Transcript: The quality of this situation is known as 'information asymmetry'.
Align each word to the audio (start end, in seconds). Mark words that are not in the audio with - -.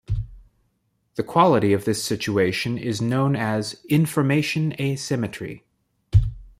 The 1.13 1.21
quality 1.21 1.73
of 1.73 1.85
this 1.85 2.03
situation 2.03 2.75
is 2.79 3.03
known 3.03 3.35
as 3.35 3.75
'information 3.87 4.73
asymmetry'. 4.81 5.61